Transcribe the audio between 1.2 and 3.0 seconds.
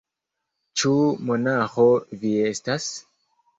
monaĥo vi estas?